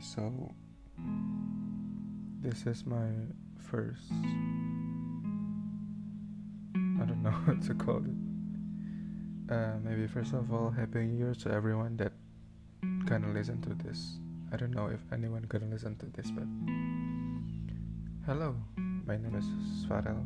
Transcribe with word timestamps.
so 0.00 0.54
this 2.40 2.66
is 2.66 2.86
my 2.86 3.10
first. 3.58 4.12
I 6.74 7.04
don't 7.04 7.22
know 7.22 7.30
what 7.44 7.62
to 7.62 7.74
call 7.74 7.98
it. 7.98 9.52
Uh, 9.52 9.72
maybe 9.82 10.06
first 10.06 10.32
of 10.34 10.52
all, 10.52 10.70
happy 10.70 11.00
New 11.04 11.18
Year 11.18 11.34
to 11.42 11.50
everyone 11.50 11.96
that 11.96 12.12
gonna 13.06 13.32
listen 13.32 13.60
to 13.62 13.74
this. 13.86 14.18
I 14.52 14.56
don't 14.56 14.72
know 14.72 14.86
if 14.86 15.00
anyone 15.12 15.42
gonna 15.48 15.66
listen 15.66 15.96
to 15.96 16.06
this, 16.06 16.30
but 16.30 16.46
hello, 18.26 18.54
my 19.06 19.16
name 19.16 19.34
is 19.34 19.44
Svarel, 19.84 20.24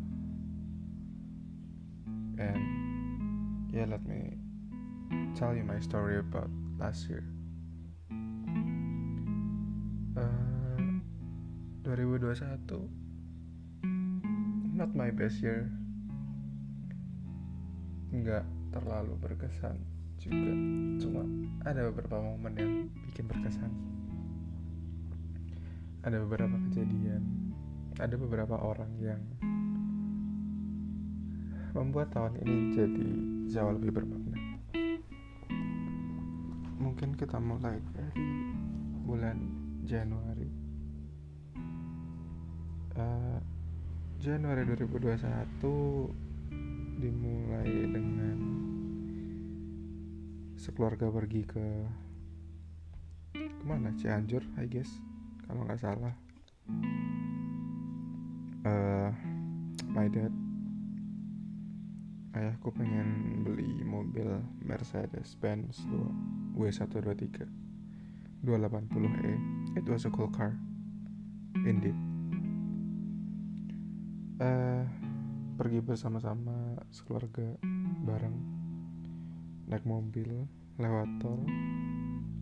and 2.39 3.73
yeah, 3.73 3.87
let 3.89 4.05
me 4.07 4.37
tell 5.35 5.55
you 5.55 5.65
my 5.65 5.81
story 5.81 6.19
about 6.19 6.51
last 6.79 7.09
year. 7.09 7.25
2021 11.93 13.03
not 14.83 14.89
my 14.97 15.13
best 15.15 15.39
year. 15.45 15.71
Nggak 18.11 18.43
terlalu 18.73 19.15
berkesan 19.21 19.79
juga. 20.19 20.53
Cuma 20.99 21.23
ada 21.63 21.87
beberapa 21.93 22.19
momen 22.19 22.53
yang 22.59 22.73
bikin 23.09 23.31
berkesan. 23.31 23.71
Ada 26.03 26.19
beberapa 26.25 26.57
kejadian. 26.67 27.23
Ada 28.01 28.17
beberapa 28.19 28.57
orang 28.59 28.91
yang 28.99 29.23
membuat 31.79 32.11
tahun 32.11 32.43
ini 32.43 32.57
jadi 32.75 33.09
jauh 33.55 33.73
lebih 33.79 34.03
bermakna. 34.03 34.41
Mungkin 36.81 37.15
kita 37.15 37.39
mulai 37.39 37.79
dari 37.95 38.27
bulan 39.07 39.39
Januari 39.87 40.52
uh, 42.97 43.39
Januari 44.23 44.63
2021 44.69 47.03
dimulai 47.03 47.91
dengan 47.91 48.39
sekeluarga 50.55 51.11
pergi 51.11 51.43
ke 51.43 51.67
ke 53.35 53.65
mana? 53.67 53.91
Cianjur 53.99 54.47
I 54.61 54.71
guess 54.71 54.87
kalau 55.49 55.67
nggak 55.67 55.83
salah. 55.83 56.15
Uh, 58.63 59.11
my 59.91 60.07
dad 60.07 60.31
ayahku 62.39 62.71
pengen 62.71 63.43
beli 63.43 63.83
mobil 63.83 64.39
Mercedes 64.63 65.35
Benz 65.35 65.83
W123 66.55 67.43
280e 68.47 69.35
it 69.75 69.83
was 69.91 70.07
a 70.07 70.11
cool 70.15 70.31
car 70.31 70.55
indeed 71.67 72.12
uh, 74.41 74.85
pergi 75.61 75.83
bersama-sama 75.85 76.81
sekeluarga 76.89 77.59
bareng. 78.07 78.37
Naik 79.69 79.85
mobil 79.85 80.49
lewat 80.81 81.09
tol. 81.21 81.43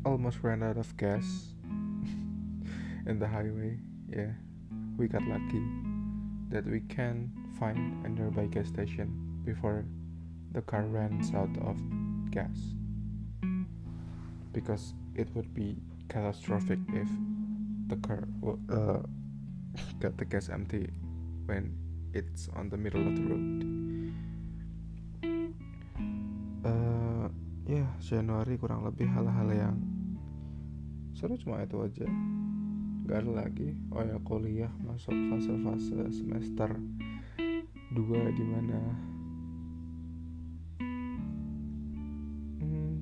Almost 0.07 0.45
ran 0.47 0.63
out 0.63 0.79
of 0.79 0.89
gas. 0.95 1.55
In 3.09 3.19
the 3.19 3.27
highway 3.27 3.81
yeah. 4.11 4.35
We 4.99 5.09
got 5.09 5.23
lucky 5.25 5.65
that 6.51 6.67
we 6.67 6.81
can 6.93 7.33
find 7.59 8.05
a 8.05 8.09
nearby 8.09 8.47
gas 8.47 8.69
station 8.69 9.09
before 9.45 9.85
the 10.53 10.61
car 10.63 10.85
runs 10.85 11.33
out 11.33 11.51
of 11.65 11.81
gas. 12.31 12.59
Because 14.53 14.95
it 15.15 15.29
would 15.35 15.55
be 15.55 15.79
catastrophic 16.09 16.79
if 16.93 17.09
the 17.87 17.97
car 17.97 18.27
uh, 18.69 19.03
got 20.01 20.19
the 20.19 20.25
gas 20.25 20.49
empty 20.49 20.91
when 21.47 21.73
it's 22.13 22.51
on 22.59 22.69
the 22.69 22.77
middle 22.77 23.07
of 23.07 23.15
the 23.15 23.25
road. 23.25 23.57
Uh, 26.61 27.27
ya 27.71 27.87
yeah, 27.87 27.91
Januari 28.03 28.59
kurang 28.59 28.83
lebih 28.83 29.07
hal-hal 29.07 29.49
yang 29.55 29.77
seru 31.15 31.39
cuma 31.39 31.63
itu 31.63 31.79
aja. 31.79 32.09
Gak 33.07 33.27
ada 33.27 33.47
lagi. 33.47 33.79
Oh 33.95 34.03
ya 34.03 34.19
kuliah 34.27 34.71
masuk 34.83 35.15
fase-fase 35.31 36.11
semester 36.11 36.71
2 37.91 38.39
di 38.39 38.45
mana 38.47 38.81
hmm, 42.63 42.99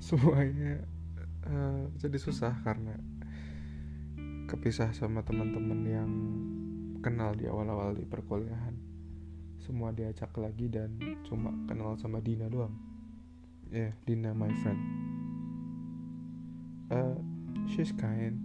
semuanya 0.00 0.84
uh, 1.48 1.88
jadi 1.96 2.18
susah 2.20 2.52
karena 2.64 2.96
kepisah 4.44 4.92
sama 4.92 5.24
teman-teman 5.24 5.80
yang 5.88 6.10
kenal 7.02 7.34
di 7.34 7.50
awal-awal 7.50 7.98
di 7.98 8.06
perkuliahan. 8.06 8.78
Semua 9.58 9.90
diajak 9.90 10.30
lagi 10.38 10.70
dan 10.70 10.94
cuma 11.26 11.50
kenal 11.66 11.98
sama 11.98 12.22
Dina 12.22 12.46
doang. 12.46 12.72
Ya 13.74 13.90
yeah, 13.90 13.92
Dina 14.06 14.30
my 14.30 14.50
friend. 14.62 14.80
Uh, 16.94 17.18
she's 17.66 17.90
kind. 17.98 18.38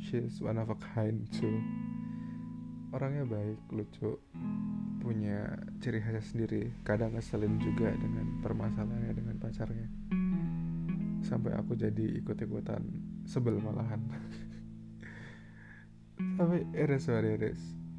She's 0.00 0.40
one 0.40 0.56
of 0.56 0.72
a 0.72 0.78
kind 0.80 1.28
too. 1.28 1.60
Orangnya 2.96 3.28
baik 3.28 3.60
lucu. 3.68 4.16
Punya 5.04 5.60
ciri 5.84 6.00
khasnya 6.00 6.24
sendiri. 6.24 6.72
Kadang 6.88 7.12
ngeselin 7.16 7.60
juga 7.60 7.92
dengan 7.92 8.40
permasalahannya 8.40 9.12
dengan 9.12 9.36
pacarnya. 9.36 9.88
Sampai 11.22 11.52
aku 11.56 11.76
jadi 11.76 12.18
ikut-ikutan 12.24 12.82
sebel 13.28 13.60
malahan. 13.60 14.00
Tapi 16.38 16.64
it 16.72 16.90
is 16.90 17.08
what 17.10 17.24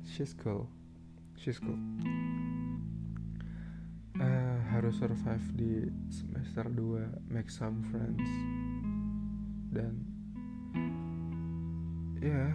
she's 0.05 0.35
cool 0.35 0.67
she's 1.35 1.59
cool 1.59 1.79
uh, 4.19 4.57
harus 4.69 4.97
survive 5.01 5.45
di 5.57 5.89
semester 6.09 6.69
2 6.69 7.33
make 7.33 7.49
some 7.49 7.81
friends. 7.89 8.25
Dan 9.73 10.05
ya 12.23 12.53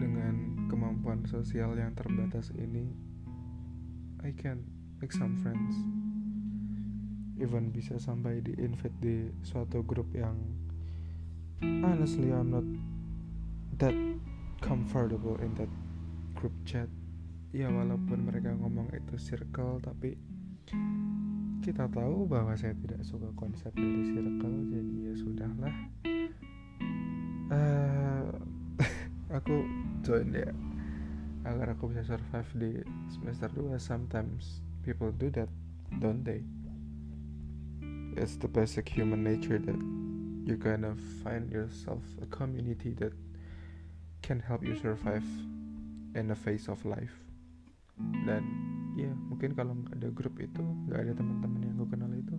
dengan 0.00 0.68
kemampuan 0.70 1.26
sosial 1.26 1.74
yang 1.74 1.92
terbatas 1.96 2.54
ini 2.54 2.86
I 4.20 4.36
can 4.36 4.64
make 5.00 5.12
some 5.12 5.40
friends. 5.40 5.74
Even 7.40 7.72
bisa 7.72 7.96
sampai 7.96 8.44
di 8.44 8.52
invite 8.60 8.96
di 9.00 9.32
suatu 9.40 9.80
grup 9.80 10.12
yang 10.12 10.36
honestly 11.64 12.28
I'm 12.28 12.52
not 12.52 12.68
that 13.80 13.96
comfortable 14.60 15.36
in 15.40 15.52
that 15.56 15.68
group 16.36 16.52
chat. 16.64 16.88
Ya 17.50 17.66
walaupun 17.66 18.30
mereka 18.30 18.54
ngomong 18.54 18.94
itu 18.94 19.18
circle 19.18 19.82
tapi 19.82 20.14
kita 21.60 21.90
tahu 21.90 22.24
bahwa 22.24 22.54
saya 22.54 22.72
tidak 22.78 23.02
suka 23.04 23.28
konsep 23.36 23.74
dari 23.74 24.06
circle 24.06 24.56
jadi 24.70 24.94
ya 25.10 25.14
sudahlah. 25.18 25.74
Uh, 27.50 28.30
aku 29.36 29.66
join 30.06 30.30
ya 30.30 30.48
agar 31.42 31.74
aku 31.74 31.90
bisa 31.90 32.04
survive 32.04 32.50
di 32.54 32.70
semester 33.10 33.50
2 33.50 33.74
sometimes 33.80 34.62
people 34.86 35.10
do 35.10 35.28
that 35.34 35.50
don't 35.98 36.22
they? 36.22 36.46
It's 38.14 38.38
the 38.38 38.46
basic 38.46 38.86
human 38.86 39.22
nature 39.22 39.58
that 39.58 39.80
you 40.46 40.56
kind 40.56 40.84
of 40.84 40.98
find 41.22 41.50
yourself 41.50 42.02
a 42.22 42.26
community 42.26 42.94
that 42.98 43.14
can 44.30 44.38
help 44.38 44.62
you 44.62 44.78
survive 44.78 45.26
in 46.14 46.28
the 46.30 46.38
face 46.38 46.70
of 46.70 46.78
life. 46.86 47.18
Dan 47.98 48.46
ya 48.94 49.10
yeah, 49.10 49.14
mungkin 49.26 49.58
kalau 49.58 49.74
nggak 49.74 49.98
ada 49.98 50.08
grup 50.14 50.38
itu 50.38 50.62
nggak 50.86 51.02
ada 51.02 51.12
teman-teman 51.18 51.66
yang 51.66 51.74
gue 51.74 51.88
kenal 51.90 52.12
itu 52.14 52.38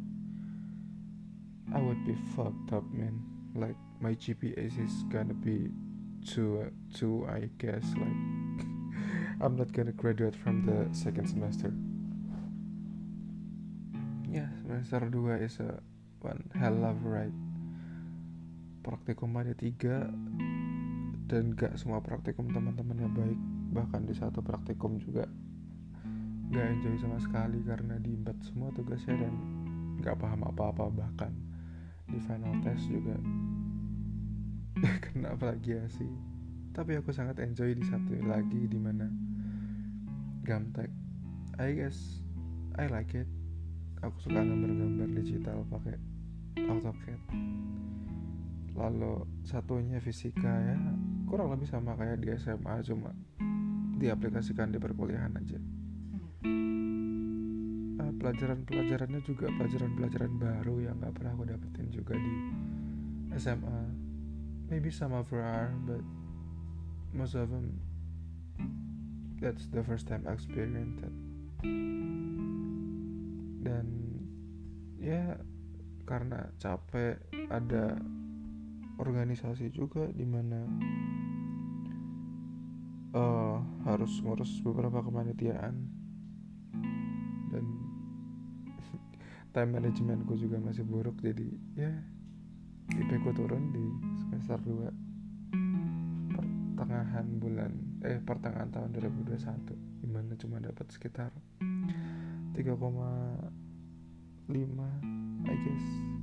I 1.76 1.84
would 1.84 2.00
be 2.08 2.16
fucked 2.32 2.72
up 2.72 2.88
man. 2.96 3.20
Like 3.52 3.76
my 4.00 4.16
GPA 4.16 4.72
is 4.72 5.04
gonna 5.12 5.36
be 5.36 5.68
two 6.24 6.72
two 6.96 7.28
I 7.28 7.52
guess 7.60 7.84
like 8.00 8.20
I'm 9.44 9.60
not 9.60 9.76
gonna 9.76 9.92
graduate 9.92 10.40
from 10.40 10.64
the 10.64 10.88
second 10.96 11.28
semester. 11.28 11.76
Ya 14.32 14.48
yeah, 14.48 14.50
semester 14.64 15.12
2 15.12 15.44
is 15.44 15.60
a 15.60 15.84
one 16.24 16.48
hell 16.56 16.88
of 16.88 17.04
ride. 17.04 17.36
Praktikum 18.80 19.36
ada 19.36 19.52
tiga 19.52 20.08
dan 21.32 21.56
gak 21.56 21.80
semua 21.80 22.04
praktikum 22.04 22.52
teman-temannya 22.52 23.08
baik. 23.16 23.40
Bahkan 23.72 24.04
di 24.04 24.12
satu 24.12 24.44
praktikum 24.44 25.00
juga 25.00 25.24
gak 26.52 26.68
enjoy 26.76 27.00
sama 27.00 27.16
sekali 27.24 27.64
karena 27.64 27.96
diembat 28.04 28.36
semua 28.44 28.68
tugasnya 28.76 29.16
dan 29.16 29.34
gak 30.04 30.20
paham 30.20 30.44
apa-apa. 30.44 30.92
Bahkan 30.92 31.32
di 32.12 32.20
final 32.20 32.60
test 32.60 32.92
juga 32.92 33.16
ya 35.64 35.88
sih 35.88 36.12
tapi 36.72 36.96
aku 36.96 37.12
sangat 37.16 37.40
enjoy 37.40 37.72
di 37.76 37.84
satu 37.84 38.16
lagi 38.24 38.68
di 38.68 38.80
mana 38.80 39.08
gamtek 40.44 40.92
I 41.60 41.76
guess 41.76 42.24
I 42.80 42.88
like 42.88 43.12
it. 43.12 43.28
Aku 44.00 44.16
suka 44.24 44.42
gambar-gambar 44.42 45.12
digital 45.14 45.68
pakai 45.68 46.00
AutoCAD. 46.56 47.22
Lalu 48.74 49.28
satunya 49.44 50.00
fisika 50.00 50.50
ya 50.50 50.80
kurang 51.32 51.48
lebih 51.56 51.64
sama 51.72 51.96
kayak 51.96 52.20
di 52.20 52.28
SMA 52.36 52.84
cuma 52.84 53.16
diaplikasikan 53.96 54.68
di 54.68 54.84
perkuliahan 54.84 55.32
aja. 55.40 55.56
Uh, 57.96 58.12
pelajaran-pelajarannya 58.20 59.24
juga 59.24 59.48
pelajaran-pelajaran 59.56 60.36
baru 60.36 60.92
yang 60.92 61.00
nggak 61.00 61.16
pernah 61.16 61.32
aku 61.32 61.48
dapetin 61.48 61.88
juga 61.88 62.20
di 62.20 62.36
SMA 63.40 63.80
maybe 64.68 64.92
some 64.92 65.16
of 65.16 65.32
are 65.32 65.72
but 65.88 66.04
most 67.16 67.40
of 67.40 67.48
them 67.48 67.80
that's 69.40 69.72
the 69.72 69.80
first 69.88 70.12
time 70.12 70.28
I 70.28 70.36
experienced 70.36 71.00
it. 71.00 71.16
Dan 73.64 73.88
ya 75.00 75.40
karena 76.04 76.52
capek 76.60 77.24
ada 77.48 77.96
organisasi 79.02 79.74
juga 79.74 80.06
di 80.14 80.26
mana 80.30 80.62
uh, 83.18 83.58
harus 83.90 84.22
ngurus 84.22 84.62
beberapa 84.62 85.02
kepanitiaan 85.02 85.74
dan 87.50 87.66
time 89.58 89.72
managementku 89.74 90.38
juga 90.38 90.62
masih 90.62 90.86
buruk 90.86 91.18
jadi 91.26 91.50
ya 91.74 91.92
IP 92.92 93.10
ku 93.26 93.34
turun 93.34 93.74
di 93.74 93.86
semester 94.22 94.62
2 94.62 96.38
pertengahan 96.78 97.26
bulan 97.42 97.72
eh 98.06 98.20
pertengahan 98.22 98.70
tahun 98.70 98.90
2021 98.94 100.02
di 100.02 100.08
mana 100.10 100.34
cuma 100.38 100.58
dapat 100.62 100.90
sekitar 100.94 101.30
3,5 101.62 102.62
I 105.42 105.56
guess 105.66 106.21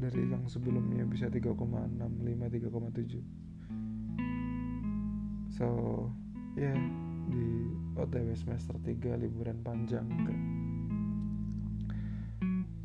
dari 0.00 0.24
yang 0.32 0.48
sebelumnya 0.48 1.04
bisa 1.04 1.28
3,65 1.28 1.60
3,7 1.60 3.20
so 5.52 5.68
ya 6.56 6.72
yeah, 6.72 6.78
di 7.30 7.68
OTW 8.00 8.32
semester 8.32 8.74
3 8.80 9.20
liburan 9.20 9.60
panjang 9.60 10.08
ke 10.08 10.34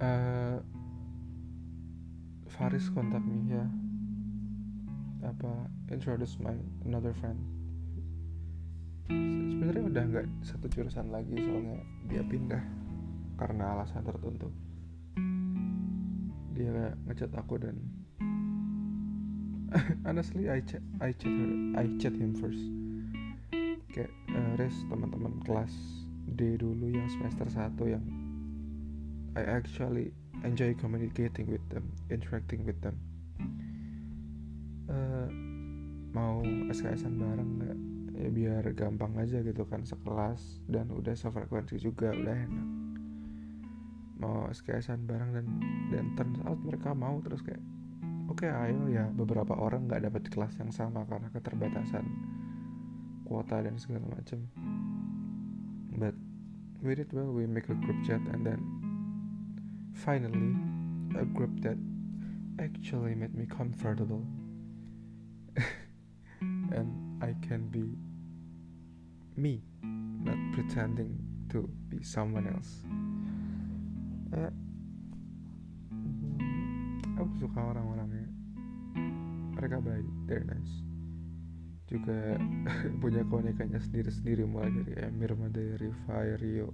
uh, 0.04 0.60
Faris 2.56 2.88
kontak 2.88 3.20
me 3.20 3.52
ya. 3.52 3.68
Apa 5.28 5.68
introduce 5.92 6.40
my 6.40 6.56
another 6.88 7.12
friend. 7.20 7.36
Sebenarnya 9.12 9.84
udah 9.92 10.04
nggak 10.08 10.26
satu 10.40 10.66
jurusan 10.72 11.12
lagi 11.12 11.36
soalnya 11.36 11.84
dia 12.08 12.24
pindah 12.24 12.64
karena 13.36 13.76
alasan 13.76 14.08
tertentu 14.08 14.48
dia 16.56 16.96
ngechat 17.04 17.36
aku 17.36 17.60
dan 17.60 17.76
honestly 20.08 20.48
I 20.48 20.64
chat 20.64 20.80
I 21.04 21.12
chat 21.12 21.36
her 21.36 21.52
I 21.76 21.86
chat 22.00 22.16
him 22.16 22.32
first. 22.40 22.64
Kayak 23.92 24.12
uh, 24.32 24.56
res 24.56 24.76
teman-teman 24.88 25.44
kelas 25.44 25.72
D 26.32 26.56
dulu 26.56 26.88
yang 26.88 27.12
semester 27.12 27.48
1 27.52 27.76
yang 27.92 28.06
I 29.36 29.44
actually 29.44 30.16
enjoy 30.48 30.72
communicating 30.80 31.52
with 31.52 31.64
them 31.68 31.92
interacting 32.08 32.64
with 32.64 32.80
them. 32.80 32.96
Uh, 34.88 35.28
mau 36.16 36.40
SKSan 36.72 37.20
bareng 37.20 37.52
nggak? 37.60 37.80
Ya 38.16 38.30
biar 38.32 38.64
gampang 38.80 39.12
aja 39.20 39.44
gitu 39.44 39.68
kan 39.68 39.84
sekelas 39.84 40.64
dan 40.72 40.88
udah 40.88 41.12
sefrekuensi 41.20 41.76
juga 41.84 42.16
udah 42.16 42.32
enak 42.48 42.85
mau 44.16 44.48
SKSan 44.48 45.04
bareng 45.04 45.32
dan 45.36 45.48
dan 45.92 46.06
turns 46.16 46.40
out 46.48 46.60
mereka 46.64 46.96
mau 46.96 47.20
terus 47.20 47.44
kayak 47.44 47.62
oke 48.32 48.44
okay, 48.44 48.52
ayo. 48.52 48.88
Ya 48.88 49.06
beberapa 49.12 49.56
orang 49.56 49.88
nggak 49.92 50.08
dapat 50.08 50.24
kelas 50.32 50.56
yang 50.60 50.72
sama 50.72 51.04
karena 51.06 51.28
keterbatasan 51.32 52.06
kuota 53.26 53.60
dan 53.60 53.76
segala 53.82 54.06
macam 54.06 54.46
but 55.98 56.14
we 56.84 56.96
did 56.96 57.12
well. 57.12 57.32
We 57.32 57.48
make 57.48 57.68
a 57.70 57.78
group 57.78 57.98
chat 58.06 58.22
and 58.32 58.46
then 58.46 58.62
finally 59.96 60.54
a 61.18 61.26
group 61.26 61.52
that 61.64 61.78
actually 62.60 63.16
made 63.16 63.34
me 63.36 63.46
comfortable. 63.46 64.24
And 66.76 67.24
I 67.24 67.34
can 67.48 67.72
be 67.72 67.96
me 69.36 69.64
not 70.24 70.38
pretending 70.54 71.18
to 71.50 71.70
be 71.90 72.04
someone 72.04 72.48
else 72.48 72.84
eh, 74.34 74.54
aku 77.20 77.32
suka 77.38 77.60
orang-orangnya. 77.62 78.28
Mereka 79.56 79.78
baik 79.82 80.08
they're 80.26 80.46
nice. 80.46 80.76
Juga 81.86 82.40
punya 83.02 83.22
keunikannya 83.28 83.78
sendiri-sendiri 83.78 84.48
mulai 84.50 84.74
dari 84.74 84.94
Emir 85.06 85.38
Madari, 85.38 85.90
Rio, 86.42 86.74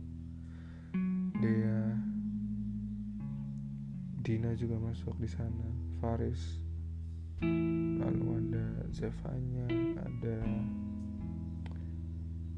Dea, 1.42 1.84
Dina 4.22 4.54
juga 4.54 4.78
masuk 4.78 5.18
di 5.18 5.26
sana, 5.26 5.66
Faris, 5.98 6.62
lalu 7.98 8.38
ada 8.38 8.86
Zevanya, 8.94 9.66
ada 9.98 10.38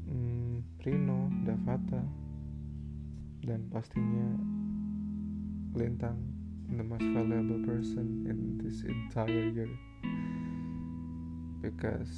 hmm, 0.04 0.60
Rino, 0.84 1.32
Davata, 1.48 2.04
dan 3.48 3.64
pastinya 3.72 4.28
Lintang 5.74 6.22
the 6.70 6.82
most 6.82 7.02
valuable 7.02 7.58
person 7.66 8.26
in 8.30 8.58
this 8.62 8.82
entire 8.82 9.50
year. 9.50 9.70
Because 11.62 12.14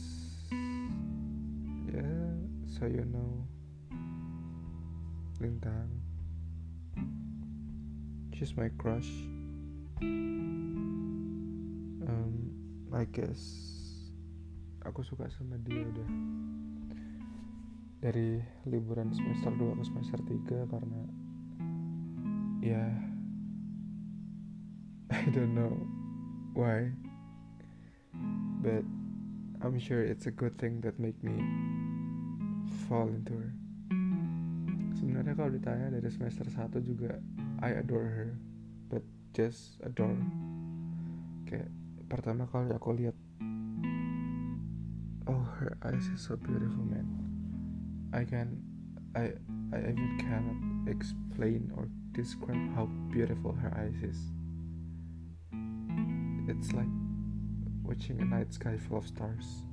yeah 1.88 2.36
so 2.66 2.84
you 2.84 3.08
know 3.08 3.46
Lintang 5.40 5.88
she's 8.36 8.56
my 8.56 8.68
crush. 8.76 9.08
Um, 12.04 12.52
I 12.92 13.08
guess 13.08 13.40
aku 14.84 15.00
suka 15.00 15.32
sama 15.32 15.56
dia 15.64 15.80
udah. 15.80 16.08
Dari 18.04 18.44
liburan 18.68 19.08
semester 19.16 19.48
2 19.56 19.80
ke 19.80 19.82
semester 19.88 20.20
3 20.20 20.68
karena 20.68 21.00
ya 22.60 23.15
I 25.10 25.30
don't 25.30 25.54
know 25.54 25.70
why, 26.54 26.90
but 28.58 28.82
I'm 29.62 29.78
sure 29.78 30.02
it's 30.02 30.26
a 30.26 30.34
good 30.34 30.58
thing 30.58 30.80
that 30.82 30.98
make 30.98 31.22
me 31.22 31.38
fall 32.88 33.06
into 33.06 33.38
her. 33.38 33.52
Sebenarnya 34.98 35.38
kalau 35.38 35.54
ditanya 35.54 35.94
dari 35.94 36.10
semester 36.10 36.50
1 36.50 36.82
juga 36.82 37.22
I 37.62 37.78
adore 37.78 38.08
her, 38.10 38.30
but 38.90 39.06
just 39.30 39.78
adore. 39.86 40.18
Kayak 41.46 41.70
pertama 42.10 42.50
kali 42.50 42.74
aku 42.74 42.90
lihat 42.98 43.14
Oh, 45.26 45.42
her 45.58 45.74
eyes 45.82 46.06
is 46.10 46.22
so 46.22 46.38
beautiful, 46.38 46.82
man. 46.82 47.06
I 48.10 48.26
can 48.26 48.58
I 49.14 49.34
I 49.70 49.78
even 49.90 50.18
cannot 50.18 50.58
explain 50.90 51.70
or 51.74 51.90
describe 52.14 52.62
how 52.74 52.86
beautiful 53.10 53.54
her 53.54 53.70
eyes 53.74 53.98
is. 54.02 54.35
It's 56.46 56.70
like 56.70 56.86
watching 57.82 58.22
a 58.22 58.24
night 58.24 58.54
sky 58.54 58.78
full 58.78 58.98
of 58.98 59.06
stars. 59.06 59.66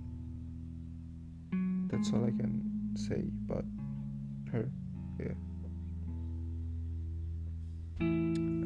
That's 1.94 2.10
all 2.10 2.26
I 2.26 2.34
can 2.34 2.66
say 2.98 3.30
about 3.46 3.66
her. 4.50 4.66
Yeah. 5.22 5.38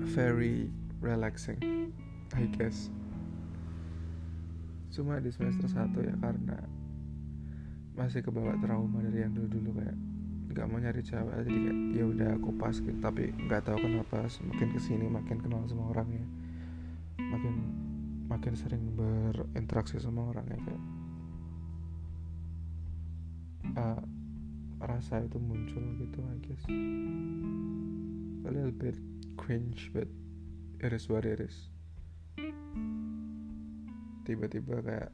Very 0.07 0.71
relaxing, 1.03 1.91
I 2.31 2.47
guess. 2.55 2.87
Cuma 4.95 5.19
di 5.19 5.27
semester 5.27 5.67
1 5.67 6.07
ya 6.07 6.15
karena 6.23 6.63
masih 7.99 8.23
kebawa 8.23 8.55
trauma 8.63 9.03
dari 9.03 9.27
yang 9.27 9.35
dulu-dulu 9.35 9.83
kayak 9.83 9.97
nggak 10.47 10.65
mau 10.71 10.79
nyari 10.79 11.03
cewek 11.03 11.33
jadi 11.43 11.59
kayak 11.59 11.77
ya 11.91 12.03
udah 12.07 12.29
aku 12.39 12.49
pas 12.55 12.73
gitu 12.77 12.95
tapi 13.03 13.35
nggak 13.35 13.67
tahu 13.67 13.77
kenapa 13.83 14.31
makin 14.47 14.69
ke 14.71 14.79
sini 14.79 15.05
makin 15.11 15.37
kenal 15.43 15.65
sama 15.67 15.91
orangnya 15.91 16.23
makin 17.19 17.86
makin 18.27 18.53
sering 18.59 18.83
berinteraksi 18.91 19.97
sama 20.03 20.31
orang 20.31 20.45
ya 20.51 20.59
kayak 20.59 20.83
uh, 23.79 24.03
rasa 24.83 25.23
itu 25.23 25.39
muncul 25.39 25.81
gitu 25.97 26.19
I 26.21 26.37
guess. 26.43 26.63
A 28.47 28.49
little 28.51 28.75
bit 28.75 28.95
cringe 29.39 29.89
but 29.95 30.07
it 30.83 30.91
is 30.91 31.07
what 31.07 31.23
it 31.23 31.39
is. 31.39 31.71
Tiba-tiba 34.27 34.83
kayak 34.83 35.11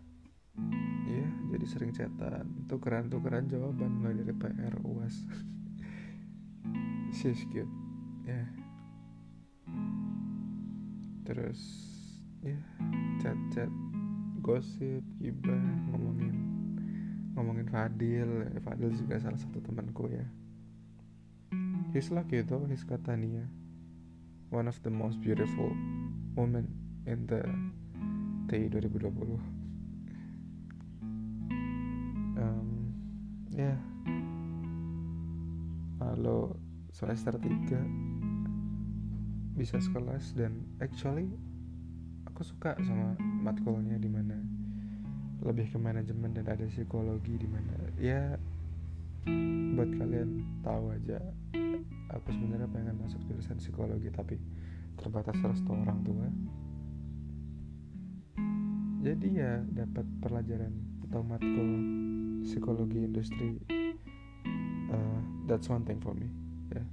ya 1.06 1.28
jadi 1.54 1.66
sering 1.70 1.94
chatan. 1.94 2.66
Tukeran 2.66 3.14
tukeran 3.14 3.46
jawaban 3.46 4.02
mulai 4.02 4.18
dari 4.18 4.34
PR 4.34 4.76
uas 4.82 5.16
she's 7.18 7.46
cute. 7.54 7.70
Ya 8.26 8.42
yeah. 8.42 8.48
terus 11.24 11.93
ya 12.44 12.60
chat-chat 13.24 13.72
gosip 14.44 15.04
gibah 15.24 15.64
ngomongin 15.92 16.36
ngomongin 17.34 17.68
Fadil. 17.72 18.30
Fadil 18.62 18.92
juga 18.94 19.18
salah 19.18 19.40
satu 19.40 19.64
temanku 19.64 20.12
ya. 20.12 20.28
He's 21.96 22.12
lucky 22.12 22.44
though 22.44 22.68
he's 22.68 22.84
Katania 22.84 23.48
one 24.54 24.70
of 24.70 24.78
the 24.86 24.94
most 24.94 25.18
beautiful 25.18 25.74
women 26.38 26.70
in 27.10 27.26
the 27.26 27.42
TI 28.46 28.70
2020 28.70 29.42
um, 32.38 32.94
ya. 33.50 33.74
Yeah. 33.74 33.80
lalu 36.04 36.52
semester 36.94 37.34
3 37.40 39.56
bisa 39.58 39.82
sekelas 39.82 40.38
dan 40.38 40.62
actually 40.78 41.34
aku 42.34 42.42
suka 42.42 42.74
sama 42.82 43.14
matkulnya 43.46 44.02
di 44.02 44.10
mana. 44.10 44.34
Lebih 45.46 45.70
ke 45.70 45.78
manajemen 45.78 46.34
dan 46.34 46.50
ada 46.50 46.66
psikologi 46.66 47.38
di 47.38 47.46
mana. 47.46 47.74
Ya 48.02 48.42
buat 49.78 49.88
kalian 49.96 50.44
tahu 50.66 50.92
aja 50.92 51.22
aku 52.12 52.28
sebenarnya 52.36 52.68
pengen 52.68 53.00
masuk 53.00 53.24
jurusan 53.24 53.56
psikologi 53.56 54.10
tapi 54.12 54.36
terbatas 54.98 55.38
restu 55.46 55.72
orang 55.72 56.02
tua. 56.02 56.28
Jadi 59.04 59.28
ya 59.36 59.62
dapat 59.68 60.06
pelajaran 60.24 60.74
atau 61.08 61.22
matkul 61.22 61.70
psikologi 62.42 63.00
industri 63.04 63.62
uh, 64.90 65.20
that's 65.46 65.70
one 65.70 65.86
thing 65.86 66.00
for 66.00 66.16
me 66.16 66.28
ya. 66.72 66.82
Yeah. 66.82 66.88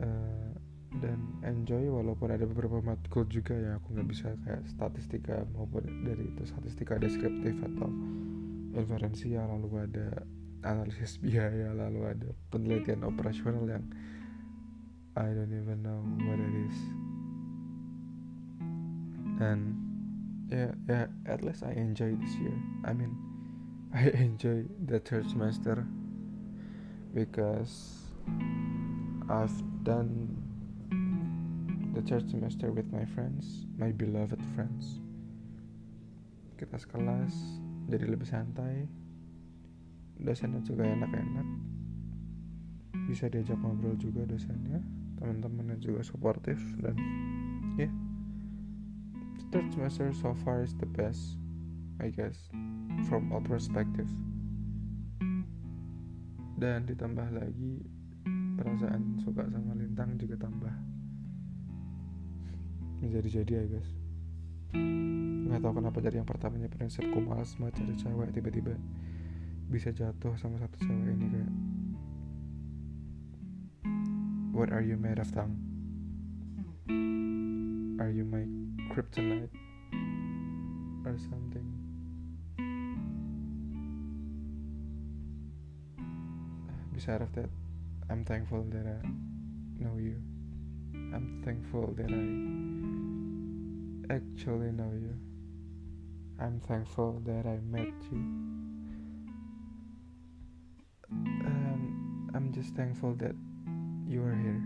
uh, 0.00 0.52
dan 0.98 1.18
enjoy 1.44 1.84
walaupun 1.92 2.32
ada 2.32 2.48
beberapa 2.48 2.80
matkul 2.80 3.28
juga 3.28 3.52
ya 3.52 3.76
aku 3.76 3.92
nggak 3.94 4.08
bisa 4.08 4.28
kayak 4.48 4.64
statistika 4.68 5.44
maupun 5.52 5.84
dari 6.04 6.32
itu 6.32 6.42
statistika 6.48 6.96
deskriptif 6.96 7.52
atau 7.60 7.88
inferensial 8.74 9.46
lalu 9.46 9.84
ada 9.84 10.24
analisis 10.64 11.20
biaya 11.24 11.70
lalu 11.76 12.08
ada 12.08 12.28
penelitian 12.48 13.04
operasional 13.04 13.64
yang 13.68 13.84
I 15.14 15.30
don't 15.30 15.54
even 15.54 15.78
know 15.86 16.02
what 16.26 16.42
it 16.42 16.54
is. 16.66 16.78
And 19.38 19.78
yeah 20.50 20.74
yeah 20.90 21.06
at 21.30 21.44
least 21.44 21.62
I 21.62 21.76
enjoy 21.78 22.18
this 22.18 22.34
year. 22.42 22.56
I 22.82 22.92
mean 22.92 23.14
I 23.94 24.10
enjoy 24.10 24.66
the 24.90 24.98
third 24.98 25.30
semester 25.30 25.86
because 27.14 28.02
I've 29.30 29.54
done 29.86 30.43
the 31.94 32.02
third 32.02 32.26
semester 32.26 32.74
with 32.74 32.90
my 32.90 33.06
friends 33.06 33.70
my 33.78 33.94
beloved 33.94 34.42
friends. 34.58 34.98
Kita 36.58 36.74
sekelas 36.74 37.30
jadi 37.86 38.10
lebih 38.10 38.26
santai. 38.26 38.90
Dosennya 40.18 40.62
juga 40.66 40.90
enak-enak. 40.90 41.48
Bisa 43.06 43.30
diajak 43.30 43.58
ngobrol 43.62 43.94
juga 43.94 44.26
dosennya. 44.26 44.82
Teman-temannya 45.22 45.78
juga 45.78 46.02
suportif 46.02 46.58
dan 46.82 46.98
ya. 47.78 47.86
Yeah, 47.86 47.92
third 49.54 49.70
semester 49.70 50.10
so 50.10 50.34
far 50.42 50.66
is 50.66 50.74
the 50.82 50.90
best 50.98 51.38
I 52.02 52.10
guess 52.10 52.50
from 53.06 53.30
all 53.30 53.42
perspective. 53.42 54.10
Dan 56.58 56.90
ditambah 56.90 57.34
lagi 57.34 57.86
perasaan 58.58 59.18
suka 59.22 59.46
sama 59.50 59.78
lintang 59.78 60.18
juga 60.18 60.38
tambah 60.38 60.93
menjadi-jadi 63.04 63.52
ya 63.52 63.64
guys 63.68 63.90
nggak 65.44 65.60
tahu 65.60 65.72
kenapa 65.78 65.98
jadi 66.02 66.18
yang 66.24 66.28
pertamanya 66.28 66.66
prinsipku 66.72 67.20
malas 67.20 67.54
banget 67.60 67.84
cari 67.84 67.94
cewek 68.00 68.28
tiba-tiba 68.34 68.74
bisa 69.68 69.94
jatuh 69.94 70.34
sama 70.40 70.58
satu 70.58 70.76
cewek 70.82 71.14
ini 71.14 71.26
kayak 71.30 71.52
What 74.54 74.70
are 74.70 74.86
you 74.86 74.94
made 74.96 75.18
of 75.18 75.34
tang? 75.34 75.58
Are 77.98 78.06
you 78.06 78.22
my 78.22 78.46
kryptonite 78.94 79.50
or 81.02 81.18
something? 81.18 81.66
Beside 86.94 87.20
of 87.20 87.34
that, 87.34 87.50
I'm 88.08 88.24
thankful 88.24 88.62
that 88.70 88.86
I 88.86 89.02
know 89.82 89.98
you. 89.98 90.22
I'm 90.94 91.42
thankful 91.44 91.90
that 91.98 92.14
I 92.14 92.22
actually 94.10 94.72
know 94.72 94.92
you. 94.92 95.14
I'm 96.40 96.60
thankful 96.60 97.22
that 97.24 97.46
I 97.46 97.60
met 97.64 97.94
you. 98.10 98.54
I'm 102.34 102.50
just 102.50 102.74
thankful 102.74 103.14
that 103.22 103.30
you 104.10 104.18
are 104.26 104.34
here, 104.34 104.58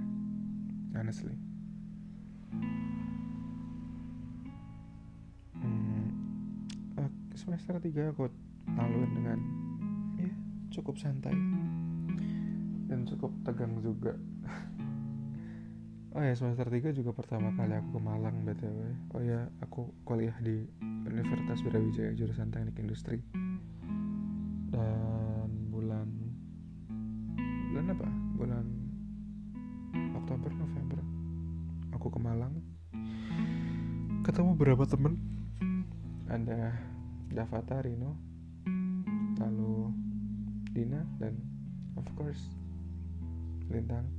honestly. 0.97 1.37
Hmm, 5.53 6.09
uh, 6.97 7.13
semester 7.37 7.77
3 7.77 8.09
aku 8.09 8.33
laluin 8.73 9.11
dengan 9.13 9.39
ya 10.17 10.33
cukup 10.73 10.97
santai 10.97 11.37
dan 12.89 13.05
cukup 13.05 13.37
tegang 13.45 13.85
juga. 13.85 14.17
Oh 16.17 16.23
ya 16.25 16.33
semester 16.33 16.65
3 16.69 16.97
juga 16.97 17.13
pertama 17.13 17.53
kali 17.53 17.77
aku 17.77 17.99
ke 17.99 18.01
Malang 18.01 18.45
btw. 18.45 18.81
Oh 19.13 19.21
ya 19.21 19.49
aku 19.61 19.93
kuliah 20.09 20.35
di 20.41 20.65
Universitas 21.05 21.61
Brawijaya 21.61 22.17
jurusan 22.17 22.49
Teknik 22.49 22.81
Industri. 22.81 23.21
Dan 24.73 25.69
bulan 25.69 26.09
bulan 27.73 27.87
apa? 27.93 28.09
Bulan 28.41 28.67
Oktober 30.17 30.51
November 30.53 31.01
aku 31.93 32.09
ke 32.09 32.19
Malang. 32.21 32.55
Ketemu 34.25 34.57
beberapa 34.57 34.85
temen. 34.89 35.21
Ada 36.29 36.77
Davata 37.33 37.81
Rino 37.85 38.17
lalu 39.41 39.93
Dina 40.75 41.01
dan 41.17 41.41
of 41.97 42.05
course 42.19 42.53
Lintang 43.71 44.18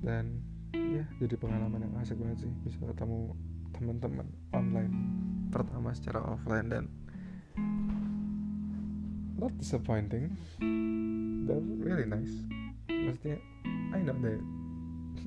dan 0.00 0.40
ya 0.72 1.04
jadi 1.20 1.34
pengalaman 1.36 1.84
yang 1.84 1.94
asik 2.00 2.16
banget 2.16 2.46
sih 2.46 2.52
bisa 2.64 2.82
ketemu 2.88 3.36
teman-teman 3.76 4.26
online. 4.52 4.94
Pertama 5.50 5.92
secara 5.92 6.22
offline 6.24 6.68
dan 6.70 6.84
not 9.36 9.52
disappointing. 9.56 10.36
They're 11.48 11.64
really 11.80 12.06
nice. 12.06 12.44
Maksudnya 12.88 13.40
I 13.96 14.00
know 14.04 14.16
that 14.20 14.40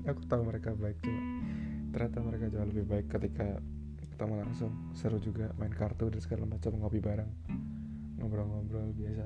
aku 0.07 0.21
tahu 0.27 0.41
mereka 0.47 0.75
baik 0.75 0.99
cuma 1.03 1.21
ternyata 1.93 2.19
mereka 2.25 2.45
jauh 2.49 2.67
lebih 2.67 2.85
baik 2.89 3.07
ketika 3.11 3.61
ketemu 4.13 4.45
langsung. 4.45 4.71
Seru 4.93 5.17
juga 5.19 5.51
main 5.57 5.73
kartu 5.73 6.09
dan 6.09 6.21
segala 6.21 6.45
macam 6.45 6.77
ngopi 6.77 7.01
bareng 7.01 7.29
ngobrol-ngobrol 8.23 8.95
biasa 8.95 9.25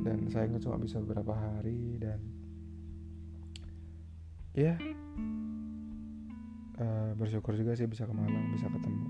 dan 0.00 0.18
sayangnya 0.32 0.60
cuma 0.64 0.80
bisa 0.80 0.96
beberapa 1.04 1.36
hari 1.36 2.00
dan 2.00 2.20
ya 4.56 4.74
uh, 6.80 7.12
bersyukur 7.14 7.52
juga 7.54 7.76
sih 7.76 7.86
bisa 7.86 8.08
ke 8.08 8.14
Malang 8.16 8.50
bisa 8.56 8.66
ketemu 8.66 9.06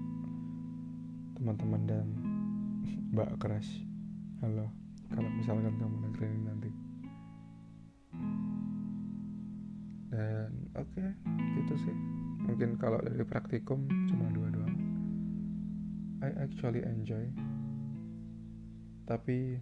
teman-teman 1.41 1.83
dan 1.89 2.07
Mbak 3.17 3.41
Crush. 3.41 3.87
Halo 4.45 4.69
Kalau 5.11 5.31
misalkan 5.35 5.75
kamu 5.75 5.97
dengerin 6.07 6.43
nanti. 6.47 6.71
Dan 10.11 10.51
oke 10.79 10.87
okay, 10.95 11.11
gitu 11.59 11.75
sih. 11.81 11.97
Mungkin 12.47 12.79
kalau 12.79 13.03
dari 13.03 13.27
praktikum 13.27 13.89
cuma 14.07 14.31
dua 14.31 14.53
doang. 14.55 14.77
I 16.23 16.31
actually 16.45 16.85
enjoy. 16.87 17.27
Tapi 19.09 19.59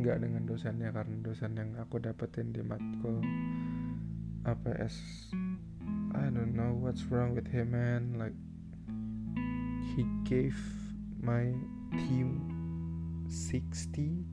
nggak 0.00 0.24
dengan 0.24 0.48
dosennya 0.48 0.90
karena 0.90 1.16
dosen 1.20 1.52
yang 1.54 1.76
aku 1.76 2.00
dapetin 2.00 2.50
di 2.50 2.64
matkul 2.64 3.20
APS 4.48 4.96
I 6.16 6.26
don't 6.32 6.58
know 6.58 6.74
what's 6.74 7.06
wrong 7.06 7.38
with 7.38 7.46
him 7.46 7.70
man. 7.76 8.18
Like 8.18 8.34
he 9.94 10.02
gave 10.26 10.58
my 11.22 11.54
team 11.94 12.42
60 13.28 14.26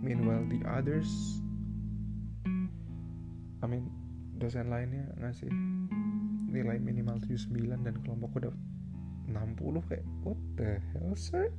meanwhile 0.00 0.44
the 0.48 0.64
others 0.64 1.08
I 3.60 3.66
mean 3.68 3.92
dosen 4.36 4.72
lainnya 4.72 5.10
ngasih 5.20 5.52
nilai 6.52 6.80
minimal 6.80 7.20
79 7.20 7.84
dan 7.84 7.96
kelompokku 8.04 8.48
dapat 8.48 8.60
60 9.28 9.88
kayak 9.90 10.06
what 10.22 10.38
the 10.56 10.80
hell 10.94 11.12
sir 11.16 11.50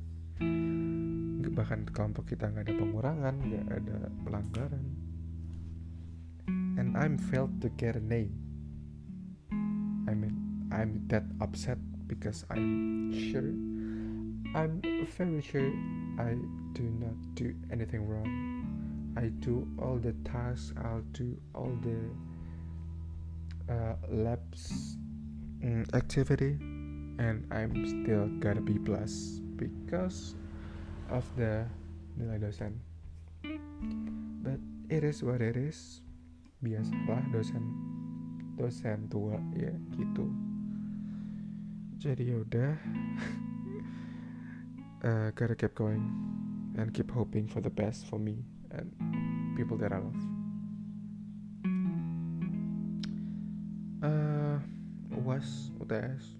bahkan 1.58 1.82
kelompok 1.90 2.30
kita 2.30 2.46
nggak 2.54 2.70
ada 2.70 2.74
pengurangan 2.78 3.34
nggak 3.34 3.66
ada 3.82 3.96
pelanggaran. 4.22 4.86
And 6.78 6.94
I'm 6.94 7.18
failed 7.18 7.58
to 7.66 7.68
get 7.74 7.98
an 7.98 8.14
A 8.14 8.30
I 10.06 10.14
mean 10.14 10.38
I'm 10.70 11.02
that 11.10 11.26
upset 11.42 11.76
because 12.06 12.46
I'm 12.48 13.10
sure 13.10 13.50
I'm 14.54 14.80
very 15.18 15.42
sure 15.42 15.68
I 16.16 16.38
do 16.72 16.86
not 16.86 17.18
do 17.34 17.52
anything 17.74 18.06
wrong. 18.06 18.30
I 19.18 19.34
do 19.42 19.66
all 19.82 19.98
the 19.98 20.14
tasks 20.22 20.72
I'll 20.78 21.02
do 21.10 21.34
all 21.52 21.74
the 21.82 21.98
uh, 23.66 23.98
labs 24.08 24.96
um, 25.64 25.84
activity 25.92 26.56
and 27.18 27.44
I'm 27.50 27.74
still 27.84 28.30
gonna 28.38 28.62
be 28.62 28.78
plus 28.78 29.42
because 29.58 30.38
of 31.10 31.26
the 31.34 31.66
nilai 32.14 32.38
dosen. 32.38 32.78
But 34.42 34.62
it 34.86 35.02
is 35.02 35.26
what 35.26 35.42
it 35.42 35.58
is. 35.58 36.06
Biasalah 36.62 37.26
dosen 37.34 37.62
dosen 38.54 39.10
tua 39.10 39.38
ya 39.58 39.74
gitu. 39.98 40.30
Jadi 41.98 42.30
yaudah 42.30 42.78
uh, 45.06 45.28
gotta 45.34 45.58
keep 45.58 45.74
going 45.74 46.02
and 46.78 46.94
keep 46.94 47.10
hoping 47.10 47.50
for 47.50 47.58
the 47.58 47.70
best 47.70 48.06
for 48.06 48.22
me 48.22 48.46
and 48.70 48.86
people 49.58 49.74
that 49.82 49.90
I 49.90 49.98
love. 49.98 50.22
Uh, 53.98 54.62
UAS 55.10 55.74
UTS 55.82 56.38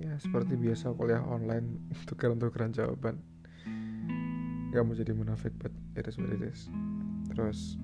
ya 0.00 0.16
seperti 0.16 0.56
biasa 0.56 0.96
kuliah 0.96 1.20
online 1.20 1.76
tukeran-tukeran 2.08 2.72
jawaban. 2.72 3.20
Gak 4.72 4.86
mau 4.86 4.96
jadi 4.96 5.12
munafik 5.12 5.52
but 5.60 5.74
it 5.98 6.08
is 6.08 6.16
what 6.16 6.32
it 6.32 6.40
is. 6.40 6.72
Terus 7.28 7.76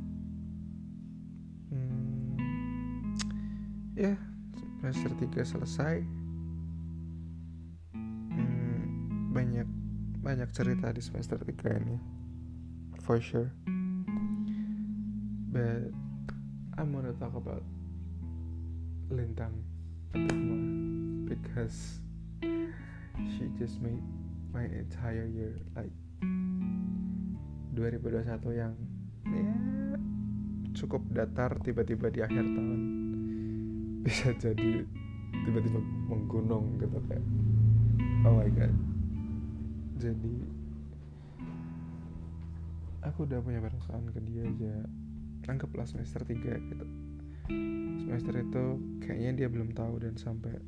hmm, 1.68 2.40
ya 3.92 4.16
semester 4.80 5.12
3 5.12 5.44
selesai. 5.44 5.96
Hmm, 7.92 8.80
banyak 9.37 9.68
banyak 10.25 10.49
cerita 10.56 10.88
di 10.96 11.04
semester 11.04 11.37
3 11.37 11.52
ini. 11.85 11.96
For 13.04 13.20
sure. 13.20 13.52
But 15.52 15.92
I'm 16.80 16.92
gonna 16.92 17.14
talk 17.16 17.37
about 17.37 17.62
Lintang 19.08 19.54
a 20.14 20.18
bit 20.18 20.35
more 20.35 20.64
because 21.30 22.05
she 23.37 23.49
just 23.56 23.80
made 23.80 24.02
my 24.52 24.64
entire 24.64 25.28
year 25.28 25.56
like 25.76 25.92
2021 27.76 28.25
yang 28.56 28.73
ya 29.28 29.56
cukup 30.76 31.04
datar 31.12 31.56
tiba-tiba 31.61 32.12
di 32.12 32.20
akhir 32.25 32.44
tahun. 32.44 32.80
Bisa 34.06 34.32
jadi 34.37 34.85
tiba-tiba 35.44 35.80
menggunung 36.08 36.80
gitu 36.80 36.96
kayak 37.08 37.25
oh 38.25 38.40
my 38.40 38.49
god. 38.52 38.75
Jadi 39.96 40.35
aku 43.04 43.25
udah 43.25 43.40
punya 43.40 43.61
perasaan 43.61 44.08
ke 44.12 44.20
dia 44.25 44.44
aja. 44.44 44.75
Anggaplah 45.46 45.87
semester 45.87 46.26
3 46.26 46.35
gitu. 46.42 46.87
Semester 48.02 48.35
itu 48.42 48.64
kayaknya 48.99 49.32
dia 49.44 49.49
belum 49.49 49.70
tahu 49.73 50.02
dan 50.02 50.18
sampai 50.18 50.58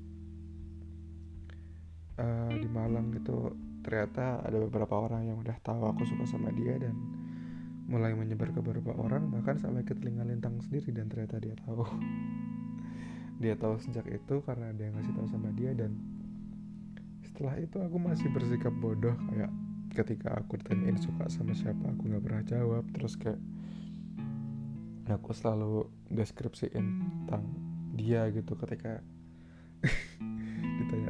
uh, 2.18 2.52
di 2.52 2.68
Malang 2.68 3.14
gitu 3.14 3.54
ternyata 3.86 4.42
ada 4.44 4.58
beberapa 4.60 5.00
orang 5.00 5.30
yang 5.30 5.38
udah 5.40 5.56
tahu 5.64 5.88
aku 5.88 6.04
suka 6.04 6.28
sama 6.28 6.52
dia 6.52 6.76
dan 6.76 6.92
mulai 7.88 8.12
menyebar 8.12 8.52
ke 8.52 8.60
beberapa 8.60 8.92
orang 9.00 9.32
bahkan 9.32 9.56
sampai 9.56 9.80
ke 9.80 9.96
telinga 9.96 10.26
lintang 10.28 10.60
sendiri 10.60 10.92
dan 10.92 11.08
ternyata 11.08 11.40
dia 11.40 11.56
tahu. 11.64 11.88
Dia 13.38 13.54
tahu 13.54 13.78
sejak 13.78 14.02
itu 14.10 14.42
karena 14.42 14.74
dia 14.74 14.90
ngasih 14.90 15.14
tahu 15.14 15.30
sama 15.30 15.54
dia 15.54 15.70
dan 15.70 15.94
setelah 17.22 17.54
itu 17.54 17.78
aku 17.78 17.94
masih 18.02 18.26
bersikap 18.34 18.74
bodoh 18.82 19.14
kayak 19.30 19.46
ketika 19.94 20.34
aku 20.42 20.58
ditanyain 20.58 20.98
suka 20.98 21.30
sama 21.30 21.54
siapa 21.54 21.86
aku 21.86 22.10
nggak 22.10 22.18
pernah 22.26 22.42
jawab 22.42 22.82
terus 22.90 23.14
kayak 23.14 23.38
aku 25.06 25.30
selalu 25.30 25.86
deskripsiin 26.10 26.82
tentang 26.82 27.46
dia 27.94 28.26
gitu 28.34 28.58
ketika 28.58 29.06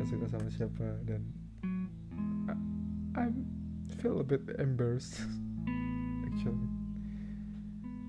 suka 0.09 0.25
sama 0.25 0.49
siapa 0.49 1.05
dan 1.05 1.21
I, 3.12 3.29
feel 4.01 4.21
a 4.21 4.25
bit 4.25 4.40
embarrassed 4.57 5.21
actually. 6.33 6.68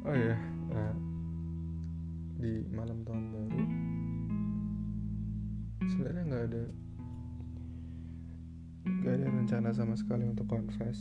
Oh 0.07 0.15
ya 0.15 0.31
yeah, 0.31 0.39
uh, 0.71 0.95
di 2.39 2.63
malam 2.71 3.03
tahun 3.03 3.35
baru 3.35 3.61
sebenarnya 5.91 6.23
nggak 6.23 6.45
ada 6.47 6.63
nggak 8.87 9.13
ada 9.19 9.27
rencana 9.27 9.69
sama 9.75 9.99
sekali 9.99 10.23
untuk 10.23 10.47
confess. 10.47 10.95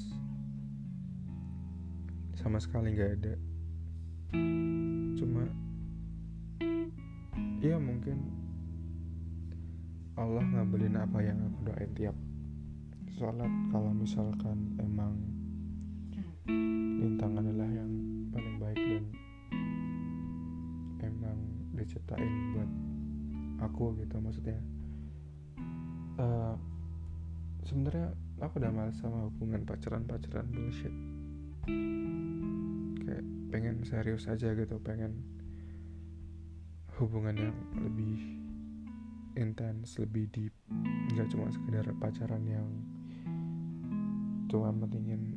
Sama 2.43 2.59
sekali 2.59 2.99
nggak 2.99 3.13
ada. 3.23 3.35
Cuma 5.15 5.47
ya 7.63 7.79
mungkin 7.79 8.48
Allah 10.19 10.43
ngabelin 10.43 10.99
apa 10.99 11.19
yang 11.23 11.39
aku 11.47 11.71
doain 11.71 11.93
tiap 11.95 12.17
sholat. 13.15 13.47
Kalau 13.71 13.95
misalkan 13.95 14.75
emang 14.83 15.15
lintang 16.99 17.39
adalah 17.39 17.71
yang 17.71 17.91
paling 18.35 18.57
baik 18.59 18.79
dan 18.83 19.05
emang 21.07 21.39
diciptain 21.79 22.35
buat 22.51 22.71
aku 23.63 23.95
gitu 24.03 24.19
maksudnya. 24.19 24.59
Uh, 26.19 26.59
sebenarnya 27.63 28.11
aku 28.43 28.59
udah 28.59 28.75
males 28.75 28.99
sama 28.99 29.31
hubungan 29.31 29.63
pacaran 29.63 30.03
pacaran 30.03 30.51
bullshit. 30.51 30.95
Kayak 33.07 33.23
pengen 33.55 33.87
serius 33.87 34.27
aja 34.27 34.51
gitu 34.51 34.83
pengen 34.83 35.15
hubungan 36.99 37.39
yang 37.39 37.57
lebih 37.79 38.38
intens 39.37 39.99
lebih 40.01 40.31
deep. 40.33 40.55
Nggak 41.13 41.29
cuma 41.35 41.51
sekedar 41.53 41.85
pacaran 41.99 42.45
yang 42.49 42.69
cuma 44.49 44.73
pentingin 44.73 45.37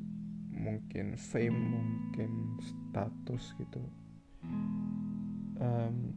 mungkin 0.56 1.18
fame 1.18 1.58
mungkin 1.74 2.62
status 2.62 3.58
gitu. 3.60 3.84
Um, 5.62 6.16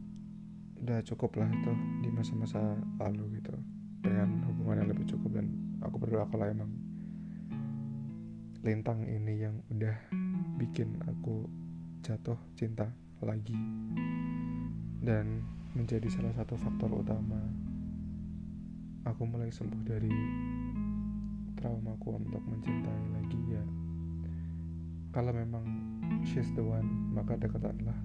udah 0.85 1.01
cukup 1.01 1.41
lah 1.41 1.49
itu 1.49 1.73
di 2.05 2.09
masa-masa 2.13 2.77
lalu 3.01 3.41
gitu. 3.41 3.57
Dengan 4.05 4.45
hubungan 4.45 4.85
yang 4.85 4.89
lebih 4.93 5.09
cukup 5.09 5.41
dan 5.41 5.49
aku 5.81 5.97
berdoa 5.97 6.29
kalau 6.29 6.45
emang 6.45 6.71
lintang 8.61 9.01
ini 9.05 9.45
yang 9.45 9.55
udah 9.73 9.97
bikin 10.61 10.97
aku 11.09 11.49
jatuh 12.05 12.37
cinta 12.53 12.85
lagi. 13.25 13.57
Dan 15.01 15.41
menjadi 15.75 16.07
salah 16.07 16.33
satu 16.33 16.55
faktor 16.55 16.89
utama 16.93 17.64
aku 19.05 19.21
mulai 19.29 19.53
sembuh 19.53 19.81
dari 19.85 20.09
traumaku 21.61 22.17
untuk 22.17 22.41
mencintai 22.41 23.03
lagi 23.13 23.41
ya. 23.53 23.63
Kalau 25.13 25.31
memang 25.31 25.63
she's 26.25 26.49
the 26.57 26.65
one 26.65 27.13
maka 27.13 27.37
dekatkanlah 27.37 27.95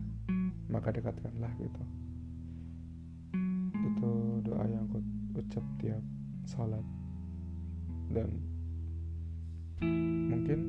maka 0.71 0.93
dekatkanlah 0.93 1.51
gitu. 1.59 1.83
Itu 3.75 4.11
doa 4.45 4.65
yang 4.69 4.87
aku 4.93 5.01
ucap 5.41 5.65
tiap 5.81 6.05
salat. 6.45 6.85
Dan 8.13 8.29
mungkin 10.31 10.61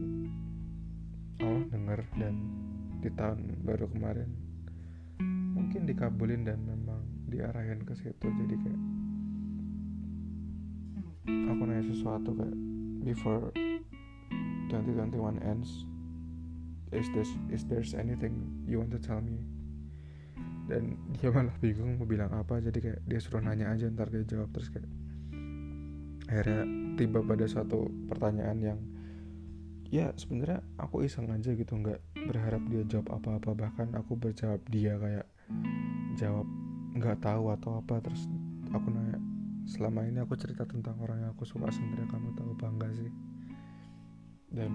Allah 1.44 1.66
dengar 1.70 2.00
dan 2.16 2.36
di 3.02 3.10
tahun 3.18 3.66
baru 3.66 3.90
kemarin 3.90 4.30
mungkin 5.58 5.90
dikabulin 5.90 6.48
dan 6.48 6.64
memang 6.64 7.04
diarahin 7.28 7.84
ke 7.84 7.94
situ. 7.94 8.26
Jadi 8.26 8.56
kayak 8.58 8.82
aku 11.52 11.62
nanya 11.68 11.86
sesuatu 11.88 12.36
kayak 12.36 12.56
before 13.04 13.52
2021 14.72 15.42
ends 15.44 15.86
is 16.92 17.08
there 17.16 17.28
is 17.52 17.64
there's 17.68 17.96
anything 17.96 18.36
you 18.68 18.80
want 18.80 18.92
to 18.92 19.00
tell 19.00 19.20
me? 19.24 19.40
Dan 20.68 20.96
dia 21.20 21.32
malah 21.32 21.56
bingung 21.60 22.00
mau 22.00 22.08
bilang 22.08 22.32
apa 22.32 22.60
jadi 22.64 22.80
kayak 22.80 23.00
dia 23.04 23.20
suruh 23.20 23.44
nanya 23.44 23.72
aja 23.72 23.92
ntar 23.92 24.08
dia 24.08 24.24
jawab 24.24 24.52
terus 24.56 24.72
kayak 24.72 24.88
akhirnya 26.32 26.64
tiba 26.96 27.20
pada 27.20 27.44
suatu 27.44 27.92
pertanyaan 28.08 28.60
yang 28.64 28.80
ya 29.92 30.16
sebenarnya 30.16 30.64
aku 30.80 31.04
iseng 31.04 31.28
aja 31.28 31.52
gitu 31.52 31.76
nggak 31.76 32.00
berharap 32.32 32.64
dia 32.72 32.88
jawab 32.88 33.20
apa-apa 33.20 33.52
bahkan 33.52 33.92
aku 33.92 34.16
berjawab 34.16 34.64
dia 34.72 34.96
kayak 34.96 35.28
jawab 36.16 36.48
nggak 36.96 37.20
tahu 37.20 37.52
atau 37.52 37.84
apa 37.84 38.00
terus 38.00 38.32
aku 38.72 38.88
nanya 38.96 39.20
selama 39.70 40.06
ini 40.08 40.22
aku 40.22 40.34
cerita 40.38 40.66
tentang 40.66 40.98
orang 41.02 41.26
yang 41.26 41.32
aku 41.34 41.46
suka 41.46 41.70
sebenarnya 41.70 42.10
kamu 42.10 42.30
tahu 42.38 42.52
bangga 42.58 42.90
sih. 42.98 43.12
Dan 44.52 44.72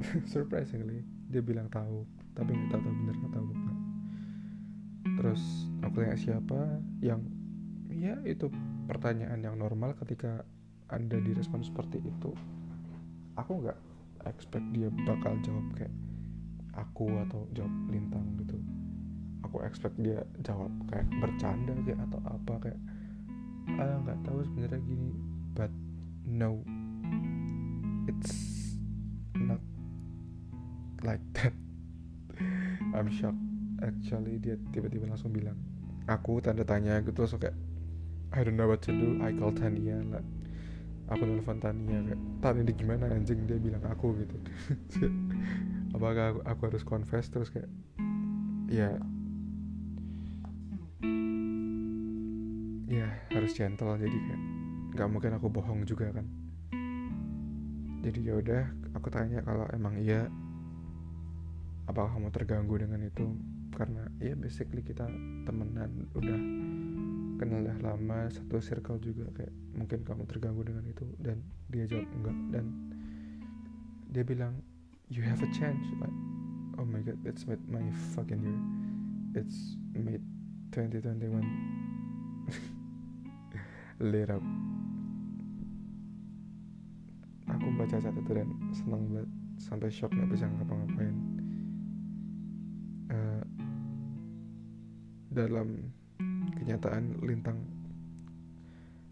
surprisingly 0.32 1.04
dia 1.30 1.44
bilang 1.44 1.70
tahu 1.70 2.02
tapi 2.34 2.56
nggak 2.56 2.80
tahu 2.80 2.92
bener 3.04 3.16
nggak 3.20 3.34
tahu 3.34 3.46
apa. 3.52 3.72
Terus 5.20 5.42
aku 5.84 5.94
tanya 6.00 6.16
siapa 6.16 6.60
yang 7.04 7.20
ya 7.90 8.16
itu 8.24 8.48
pertanyaan 8.88 9.44
yang 9.44 9.56
normal 9.60 9.92
ketika 10.00 10.42
anda 10.90 11.20
direspon 11.20 11.62
seperti 11.62 12.00
itu. 12.02 12.32
Aku 13.38 13.62
nggak 13.62 13.78
expect 14.28 14.64
dia 14.74 14.90
bakal 15.06 15.36
jawab 15.44 15.66
kayak 15.76 15.92
aku 16.76 17.08
atau 17.28 17.44
jawab 17.52 17.72
lintang 17.88 18.24
gitu. 18.40 18.56
Aku 19.44 19.64
expect 19.64 19.96
dia 20.00 20.24
jawab 20.44 20.70
kayak 20.88 21.08
bercanda 21.20 21.72
kayak 21.84 22.00
atau 22.10 22.20
apa 22.28 22.54
kayak 22.68 22.80
ah 23.78 23.96
nggak 24.02 24.18
tahu 24.26 24.42
sebenarnya 24.42 24.80
gini 24.82 25.10
but 25.54 25.70
no. 26.26 26.64
It's 28.08 28.74
not 29.36 29.62
like 31.06 31.22
that. 31.38 31.54
I'm 32.96 33.10
shocked. 33.12 33.38
Actually 33.80 34.42
dia 34.42 34.56
tiba-tiba 34.74 35.06
langsung 35.06 35.30
bilang 35.32 35.56
aku 36.10 36.42
tanda 36.42 36.66
tanya 36.66 36.98
gitu 37.04 37.22
langsung 37.22 37.38
kayak 37.38 37.54
I 38.30 38.46
don't 38.46 38.54
know 38.54 38.70
what 38.70 38.82
to 38.86 38.94
do. 38.94 39.18
I 39.18 39.34
call 39.34 39.50
Tania 39.50 39.98
lah. 40.06 40.22
Aku 41.10 41.26
nelfon 41.26 41.58
Tania 41.58 41.98
kayak 42.06 42.20
Tania 42.38 42.62
ini 42.62 42.72
gimana 42.78 43.10
anjing? 43.10 43.42
Dia 43.50 43.58
bilang 43.58 43.82
aku 43.90 44.14
gitu. 44.22 44.36
Apakah 45.96 46.38
aku, 46.38 46.40
aku 46.46 46.60
harus 46.70 46.84
confess? 46.86 47.26
Terus 47.26 47.50
kayak 47.50 47.66
ya 48.70 48.94
ya 52.90 53.06
harus 53.30 53.54
gentle. 53.54 53.94
Jadi 53.94 54.16
kayak 54.18 54.42
nggak 54.98 55.08
mungkin 55.08 55.32
aku 55.38 55.46
bohong 55.46 55.86
juga 55.86 56.10
kan. 56.10 56.26
Jadi 58.02 58.26
ya 58.26 58.34
udah 58.34 58.62
aku 58.98 59.08
tanya 59.12 59.38
kalau 59.46 59.64
emang 59.70 59.94
iya 60.02 60.26
apakah 61.86 62.18
kamu 62.18 62.34
terganggu 62.34 62.74
dengan 62.82 63.06
itu? 63.06 63.30
Karena 63.70 64.02
ya 64.18 64.34
basically 64.34 64.82
kita 64.82 65.06
temenan 65.46 66.10
udah 66.18 66.40
kenal 67.38 67.64
dah 67.64 67.78
lama 67.80 68.28
satu 68.28 68.60
circle 68.60 69.00
juga 69.00 69.30
kayak 69.32 69.54
mungkin 69.72 70.04
kamu 70.04 70.26
terganggu 70.28 70.66
dengan 70.66 70.84
itu 70.90 71.06
dan 71.22 71.38
dia 71.70 71.86
jawab 71.86 72.10
enggak. 72.10 72.36
Dan 72.50 72.66
dia 74.10 74.24
bilang 74.26 74.58
you 75.06 75.22
have 75.22 75.38
a 75.38 75.50
chance 75.54 75.86
like 76.02 76.18
oh 76.82 76.86
my 76.86 76.98
god 76.98 77.16
it's 77.22 77.46
made 77.46 77.62
my 77.70 77.86
fucking 78.18 78.42
year. 78.42 78.60
It's 79.38 79.78
made 79.94 80.26
2021 80.74 81.89
lit 84.00 84.32
up 84.32 84.42
aku 87.60 87.66
baca 87.76 88.00
saat 88.00 88.16
itu 88.16 88.32
dan 88.32 88.48
senang 88.72 89.04
banget. 89.12 89.28
Sampai 89.60 89.92
shock 89.92 90.16
nggak 90.16 90.32
bisa 90.32 90.48
ngapa-ngapain. 90.48 91.16
Uh, 93.12 93.44
dalam 95.28 95.92
kenyataan 96.56 97.20
lintang 97.20 97.60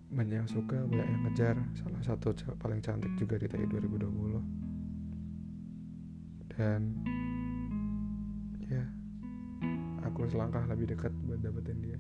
banyak 0.09 0.41
yang 0.41 0.49
suka 0.49 0.81
banyak 0.89 1.05
yang 1.05 1.23
ngejar. 1.29 1.57
Salah 1.77 2.01
satu 2.01 2.33
paling 2.57 2.81
cantik 2.81 3.13
juga 3.21 3.37
di 3.37 3.47
TI 3.51 3.69
2020 3.69 4.69
dan 6.59 6.91
ya 8.67 8.83
aku 10.03 10.27
selangkah 10.27 10.67
lebih 10.67 10.91
dekat 10.91 11.15
buat 11.23 11.39
dapetin 11.39 11.79
dia 11.79 11.95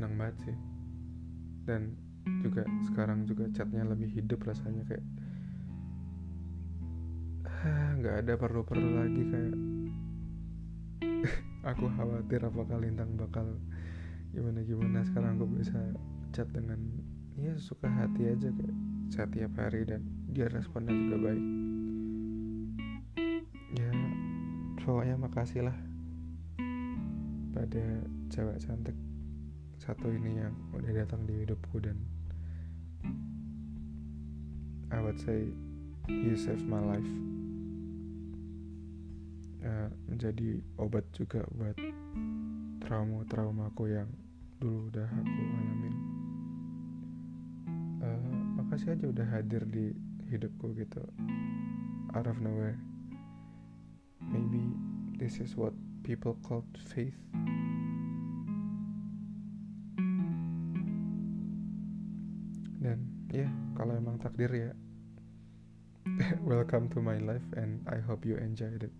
senang 0.00 0.16
banget 0.16 0.48
sih. 0.48 0.56
Dan 1.68 1.92
juga 2.40 2.64
sekarang 2.88 3.28
juga 3.28 3.52
chatnya 3.52 3.84
lebih 3.84 4.08
hidup 4.08 4.40
rasanya 4.48 4.80
kayak 4.88 5.04
nggak 8.00 8.16
ada 8.24 8.32
perlu-perlu 8.40 8.96
lagi 8.96 9.22
kayak. 9.28 9.56
Aku 11.76 11.84
khawatir 11.92 12.40
apakah 12.48 12.80
lintang 12.80 13.12
bakal 13.20 13.60
gimana 14.32 14.64
gimana 14.64 15.04
sekarang 15.04 15.36
aku 15.36 15.58
bisa 15.58 15.76
chat 16.32 16.48
dengan 16.54 16.80
ya 17.36 17.52
suka 17.60 17.90
hati 17.90 18.30
aja 18.32 18.48
kayak 18.48 18.76
chat 19.12 19.28
tiap 19.28 19.52
hari 19.60 19.84
dan 19.84 20.00
dia 20.32 20.48
responnya 20.48 20.96
juga 20.96 21.28
baik. 21.28 21.44
Ya 23.76 23.92
pokoknya 24.80 25.20
makasih 25.20 25.68
lah 25.68 25.76
pada 27.52 27.84
cewek 28.32 28.56
cantik 28.64 28.96
satu 29.90 30.06
ini 30.06 30.38
yang 30.38 30.54
udah 30.70 31.02
datang 31.02 31.26
di 31.26 31.42
hidupku 31.42 31.82
dan 31.82 31.98
I 34.94 35.02
would 35.02 35.18
say 35.18 35.50
you 36.06 36.38
saved 36.38 36.62
my 36.62 36.78
life. 36.78 37.10
Uh, 39.66 39.90
menjadi 40.06 40.62
obat 40.78 41.02
juga 41.10 41.42
buat 41.58 41.74
trauma-traumaku 42.86 43.90
yang 43.90 44.06
dulu 44.62 44.94
udah 44.94 45.10
aku 45.10 45.42
alamin. 45.58 45.94
Uh, 47.98 48.30
makasih 48.62 48.94
aja 48.94 49.10
udah 49.10 49.26
hadir 49.26 49.66
di 49.66 49.90
hidupku 50.30 50.70
gitu. 50.78 51.02
Out 52.14 52.30
of 52.30 52.38
nowhere. 52.38 52.78
Maybe 54.22 54.70
this 55.18 55.42
is 55.42 55.58
what 55.58 55.74
people 56.06 56.38
call 56.46 56.62
faith 56.78 57.18
ya 63.30 63.46
kalau 63.78 63.94
emang 63.94 64.18
takdir 64.18 64.50
ya. 64.50 64.70
Welcome 66.42 66.90
to 66.90 66.98
my 66.98 67.22
life 67.22 67.46
and 67.54 67.78
I 67.86 68.02
hope 68.02 68.26
you 68.26 68.34
enjoyed 68.34 68.82
it. 68.82 68.94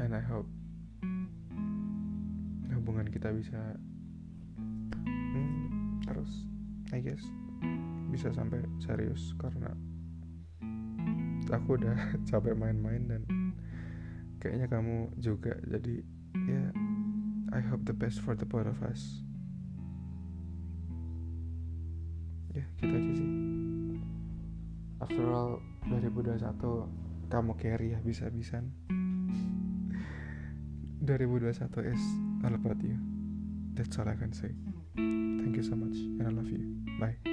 And 0.00 0.16
I 0.16 0.24
hope 0.24 0.48
hubungan 2.72 3.12
kita 3.12 3.36
bisa 3.36 3.76
hmm, 5.04 6.00
terus 6.08 6.48
I 6.96 7.04
guess 7.04 7.20
bisa 8.08 8.32
sampai 8.32 8.64
serius 8.80 9.36
karena 9.36 9.68
aku 11.52 11.76
udah 11.76 12.16
capek 12.32 12.56
main-main 12.56 13.12
dan 13.12 13.22
kayaknya 14.40 14.72
kamu 14.72 15.12
juga. 15.20 15.52
Jadi 15.68 16.00
ya 16.48 16.64
yeah, 16.64 16.68
I 17.52 17.60
hope 17.60 17.84
the 17.84 17.92
best 17.92 18.24
for 18.24 18.32
the 18.32 18.48
both 18.48 18.64
of 18.64 18.80
us 18.80 19.20
ya 22.52 22.64
gitu 22.80 22.92
aja 22.92 23.12
sih. 23.16 23.28
After 25.02 25.24
all 25.32 25.58
2021 25.88 27.32
kamu 27.32 27.52
carry 27.58 27.96
ya 27.96 27.98
bisa-bisan. 28.04 28.70
2021 31.02 31.90
is 31.90 32.02
all 32.46 32.54
about 32.54 32.78
you. 32.84 32.94
That's 33.74 33.98
all 33.98 34.06
I 34.06 34.14
can 34.14 34.30
say. 34.30 34.54
Thank 34.94 35.58
you 35.58 35.64
so 35.64 35.74
much 35.74 35.96
and 35.96 36.28
I 36.28 36.30
love 36.30 36.46
you. 36.46 36.62
Bye 37.00 37.31